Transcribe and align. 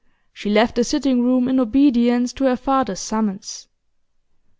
She 0.33 0.49
left 0.49 0.73
the 0.77 0.83
sitting 0.83 1.21
room 1.21 1.47
in 1.47 1.59
obedience 1.59 2.33
to 2.33 2.45
her 2.45 2.55
father's 2.55 2.99
summons. 2.99 3.67